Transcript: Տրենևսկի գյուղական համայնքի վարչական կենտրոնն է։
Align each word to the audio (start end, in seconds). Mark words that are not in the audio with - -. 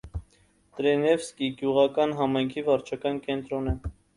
Տրենևսկի 0.77 1.51
գյուղական 1.61 2.17
համայնքի 2.23 2.67
վարչական 2.71 3.21
կենտրոնն 3.29 3.73
է։ 3.75 3.79